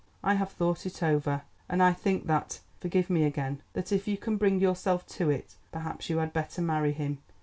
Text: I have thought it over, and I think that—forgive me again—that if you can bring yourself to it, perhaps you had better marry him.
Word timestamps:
I 0.23 0.33
have 0.33 0.49
thought 0.51 0.87
it 0.87 1.03
over, 1.03 1.43
and 1.69 1.83
I 1.83 1.93
think 1.93 2.25
that—forgive 2.25 3.11
me 3.11 3.23
again—that 3.23 3.91
if 3.91 4.07
you 4.07 4.17
can 4.17 4.35
bring 4.37 4.59
yourself 4.59 5.05
to 5.09 5.29
it, 5.29 5.57
perhaps 5.71 6.09
you 6.09 6.17
had 6.17 6.33
better 6.33 6.63
marry 6.63 6.91
him. 6.91 7.19